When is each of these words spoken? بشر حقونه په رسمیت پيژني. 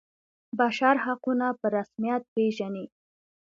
بشر 0.59 0.95
حقونه 1.05 1.47
په 1.59 1.67
رسمیت 1.75 2.21
پيژني. 2.33 2.85